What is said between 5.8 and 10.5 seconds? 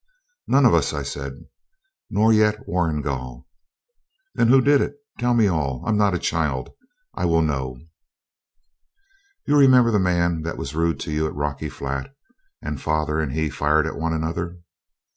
I'm not a child. I will know.' 'You remember the man